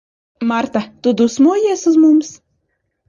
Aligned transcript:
Marta, 0.51 0.81
tu 1.07 1.13
dusmojies 1.21 1.85
uz 1.93 1.99
mums? 2.07 2.33